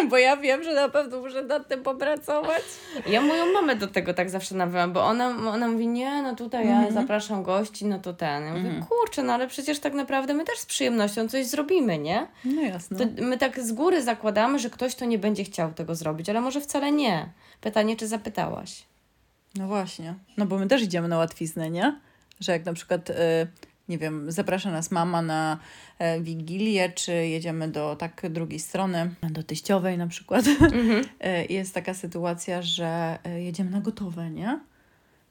[0.10, 2.62] bo ja wiem, że na pewno muszę nad tym popracować.
[3.08, 6.66] Ja moją mamę do tego tak zawsze nawijam, bo ona, ona mówi, nie, no tutaj
[6.68, 6.94] ja Mhm.
[6.94, 8.44] zapraszam gości, no to ten.
[8.46, 12.28] Ja mówię, kurczę, no ale przecież tak naprawdę my też z przyjemnością coś zrobimy, nie?
[12.46, 12.98] No jasne.
[12.98, 16.42] To my tak z góry zakładamy, że ktoś to nie będzie chciał tego zrobić, ale
[16.42, 17.30] może wcale nie.
[17.62, 18.84] Pytanie, czy zapytałaś?
[19.56, 20.14] No właśnie.
[20.38, 22.00] No bo my też idziemy na łatwiznę, nie?
[22.40, 23.14] Że jak na przykład, y,
[23.90, 25.60] nie wiem, zaprasza nas mama na
[26.00, 30.46] e, wigilię, czy jedziemy do tak drugiej strony, do teściowej na przykład.
[31.22, 34.60] E, Jest taka sytuacja, że e, jedziemy na gotowe, nie?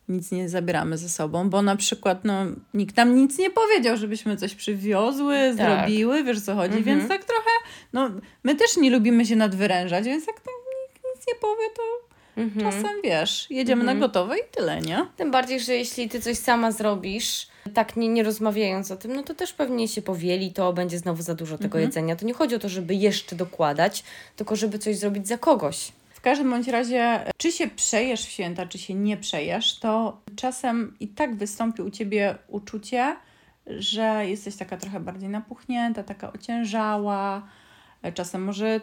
[0.09, 2.35] Nic nie zabieramy ze sobą, bo na przykład no,
[2.75, 5.57] nikt nam nic nie powiedział, żebyśmy coś przywiozły, Tak.
[5.57, 6.85] zrobiły, wiesz co chodzi, Mhm.
[6.99, 7.51] więc tak trochę,
[7.93, 8.11] no
[8.45, 11.83] my też nie lubimy się nadwyrężać, więc jak tam nikt nic nie powie, to
[12.43, 12.73] Mhm.
[12.73, 15.07] Czasem wiesz, jedziemy na gotowe i tyle, nie?
[15.17, 19.23] Tym bardziej, że jeśli ty coś sama zrobisz, tak nie, nie rozmawiając o tym, no
[19.23, 22.17] to też pewnie się powieli, to będzie znowu za dużo tego jedzenia.
[22.17, 24.05] To nie chodzi o to, żeby jeszcze dokładać,
[24.37, 25.93] tylko żeby coś zrobić za kogoś.
[26.11, 30.97] W każdym bądź razie, czy się przejesz w święta, czy się nie przejesz, to czasem
[31.01, 33.17] i tak wystąpi u ciebie uczucie,
[33.67, 37.49] że jesteś taka trochę bardziej napuchnięta, taka ociężała.
[38.15, 38.81] Czasem może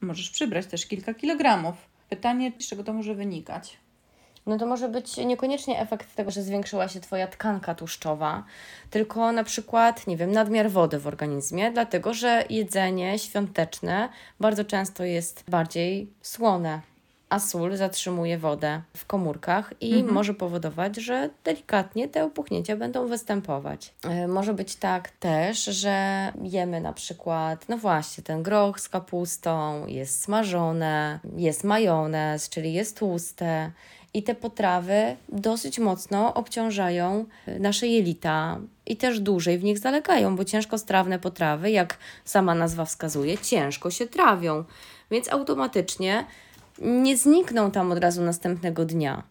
[0.00, 1.74] możesz przybrać też kilka kilogramów.
[2.10, 3.76] Pytanie, z czego to może wynikać?
[4.46, 8.44] No to może być niekoniecznie efekt tego, że zwiększyła się Twoja tkanka tłuszczowa,
[8.90, 14.08] tylko na przykład, nie wiem, nadmiar wody w organizmie, dlatego że jedzenie świąteczne
[14.40, 16.80] bardzo często jest bardziej słone,
[17.28, 23.94] a sól zatrzymuje wodę w komórkach i może powodować, że delikatnie te opuchnięcia będą występować.
[24.04, 29.86] E, Może być tak też, że jemy na przykład, no właśnie, ten groch z kapustą,
[29.86, 33.70] jest smażone, jest majonez, czyli jest tłuste.
[34.14, 40.36] I te potrawy dosyć mocno obciążają y, nasze jelita i też dłużej w nich zalegają,
[40.36, 44.64] bo ciężkostrawne potrawy, jak sama nazwa wskazuje, ciężko się trawią,
[45.10, 46.24] więc automatycznie
[46.78, 49.22] nie znikną tam od razu następnego dnia.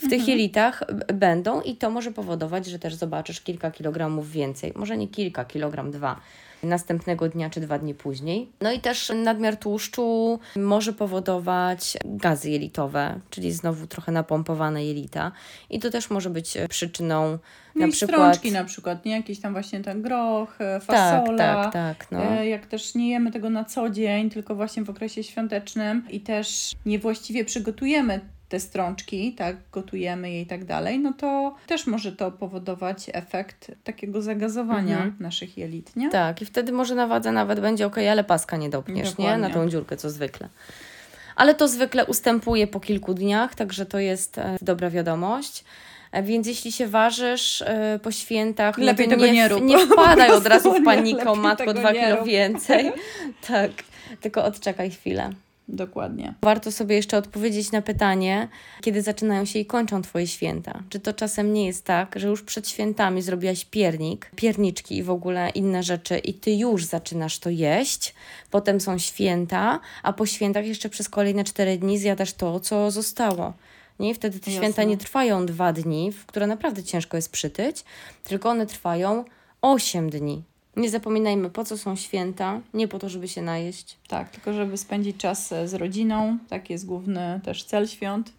[0.00, 0.82] W tych jelitach
[1.14, 4.72] będą i to może powodować, że też zobaczysz kilka kilogramów więcej.
[4.76, 6.20] Może nie kilka, kilogram dwa
[6.64, 8.48] następnego dnia czy dwa dni później.
[8.60, 15.32] No i też nadmiar tłuszczu może powodować gazy jelitowe, czyli znowu trochę napompowane jelita.
[15.70, 17.38] I to też może być przyczyną
[17.74, 18.16] No na przykład...
[18.20, 19.12] strączki na przykład, nie?
[19.12, 20.82] Jakiś tam właśnie ten groch, e, Tak,
[21.22, 21.38] fasola.
[21.38, 22.10] tak, tak.
[22.10, 22.22] No.
[22.22, 26.20] E, Jak też nie jemy tego na co dzień, tylko właśnie w okresie świątecznym i
[26.20, 32.12] też niewłaściwie przygotujemy te strączki, tak, gotujemy je i tak dalej, no to też może
[32.12, 35.16] to powodować efekt takiego zagazowania Mhm.
[35.20, 36.10] naszych jelit, nie?
[36.10, 39.24] Tak, i wtedy może na wadze nawet będzie ok, ale paska nie dopniesz, nie?
[39.26, 39.54] Na Dokładnie.
[39.54, 40.48] tą dziurkę, co zwykle.
[41.36, 45.64] Ale to zwykle ustępuje po kilku dniach, także to jest e, dobra wiadomość.
[46.12, 49.62] E, Więc jeśli się ważysz e, po świętach, Lepiej no nie, nie rób.
[49.64, 52.92] nie wpadaj od razu w panikę, matko, dwa kilo więcej.
[53.48, 53.70] tak,
[54.20, 55.30] tylko odczekaj chwilę.
[55.68, 56.34] Dokładnie.
[56.42, 58.48] Warto sobie jeszcze odpowiedzieć na pytanie,
[58.80, 60.82] kiedy zaczynają się i kończą Twoje święta.
[60.88, 65.10] Czy to czasem nie jest tak, że już przed świętami zrobiłaś piernik, pierniczki i w
[65.10, 68.14] ogóle inne rzeczy i Ty już zaczynasz to jeść,
[68.50, 73.52] potem są święta, a po świętach jeszcze przez kolejne cztery dni zjadasz to, co zostało.
[74.00, 74.10] Nie?
[74.10, 74.62] I wtedy te Jasne.
[74.62, 77.84] święta nie trwają dwa dni, w które naprawdę ciężko jest przytyć,
[78.24, 79.24] tylko one trwają
[79.62, 80.42] osiem dni.
[80.76, 83.96] Nie zapominajmy, po co są święta, nie po to, żeby się najeść.
[84.08, 88.32] Tak, tylko żeby spędzić czas e, z rodziną, tak jest główny też cel świąt.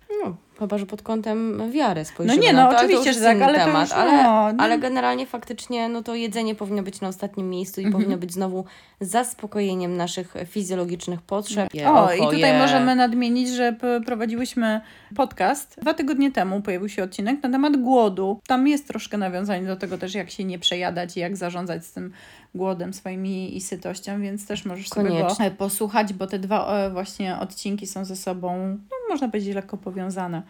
[0.56, 2.38] No, chyba, że pod kątem wiary spojrzymy.
[2.38, 4.64] No nie, no, na to, oczywiście, że tak, ale temat, już, ale, no, no.
[4.64, 8.66] ale generalnie faktycznie no to jedzenie powinno być na ostatnim miejscu i powinno być znowu
[9.02, 11.70] zaspokojeniem naszych fizjologicznych potrzeb.
[11.88, 14.82] O, i tutaj je- możemy nadmienić, że prowadziłyśmy
[15.16, 15.76] podcast.
[15.82, 18.40] Dwa tygodnie temu pojawił się odcinek na temat głodu.
[18.48, 21.92] Tam jest troszkę nawiązanie do tego też, jak się nie przejadać i jak zarządzać z
[21.92, 22.14] tym
[22.56, 25.52] głodem swoim i, i sytością, więc też możesz sobie go Koniecznie.
[25.52, 30.42] posłuchać, bo te dwa e, właśnie odcinki są ze sobą, no, można powiedzieć, lekko powiązane.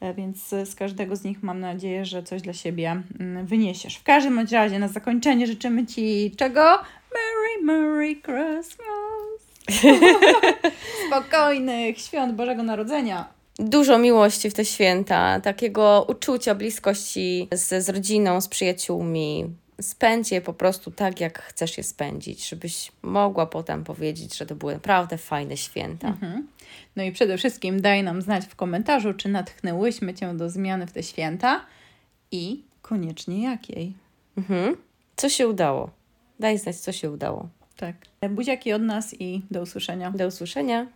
[0.00, 3.96] E, Więc z każdego z nich mam nadzieję, że coś dla siebie mm, wyniesiesz.
[3.96, 6.60] W każdym razie na zakończenie życzymy Ci czego?
[7.14, 9.52] Merry, Merry Christmas!
[11.06, 13.28] Spokojnych świąt Bożego Narodzenia.
[13.58, 19.44] Dużo miłości w te święta, takiego uczucia, bliskości z, z rodziną, z przyjaciółmi.
[19.80, 24.54] Spędź je po prostu tak, jak chcesz je spędzić, żebyś mogła potem powiedzieć, że to
[24.54, 26.16] były naprawdę fajne święta.
[26.96, 30.92] No i przede wszystkim daj nam znać w komentarzu, czy natchnęłyśmy Cię do zmiany w
[30.92, 31.66] te święta
[32.30, 33.94] i koniecznie jakiej.
[34.36, 34.76] Mhm.
[35.16, 35.90] Co się udało?
[36.40, 37.48] Daj znać, co się udało.
[37.76, 37.96] Tak.
[38.30, 40.10] Buziaki od nas i do usłyszenia.
[40.10, 40.86] Do usłyszenia.